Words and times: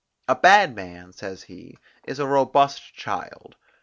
A 0.27 0.33
bad 0.33 0.75
man, 0.75 1.13
says 1.13 1.43
he, 1.43 1.77
is 2.05 2.17
a 2.17 2.25
robust 2.25 2.91
child. 2.95 3.55